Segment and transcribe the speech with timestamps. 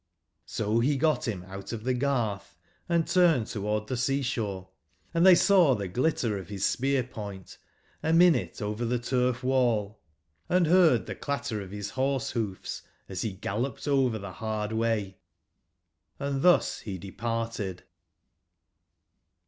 [0.47, 2.57] So he got bim out of the garth
[2.89, 4.69] and turned toward tbe sea/shore,
[5.13, 7.59] and they saw the glitter of bis spear/ point
[8.01, 10.01] a minute over the turf wall,
[10.49, 15.19] and beard tbe clatter of his horse/ hoofs as he galloped over tbe bard way;
[16.17, 17.83] and thus he departed.